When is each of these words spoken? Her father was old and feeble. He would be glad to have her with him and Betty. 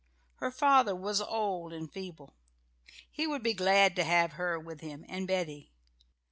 Her 0.37 0.49
father 0.49 0.95
was 0.95 1.21
old 1.21 1.71
and 1.73 1.93
feeble. 1.93 2.33
He 3.11 3.27
would 3.27 3.43
be 3.43 3.53
glad 3.53 3.95
to 3.97 4.03
have 4.03 4.31
her 4.31 4.59
with 4.59 4.81
him 4.81 5.05
and 5.07 5.27
Betty. 5.27 5.69